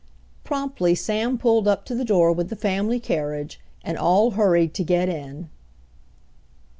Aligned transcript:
Promptly 0.43 0.95
Sam 0.95 1.37
pulled 1.37 1.67
up 1.67 1.85
to 1.85 1.93
the 1.93 2.03
door 2.03 2.31
with 2.33 2.49
the 2.49 2.55
family 2.55 2.99
carriage, 2.99 3.59
and 3.83 3.99
all 3.99 4.31
hurried 4.31 4.73
to 4.73 4.83
get 4.83 5.09
in. 5.09 5.47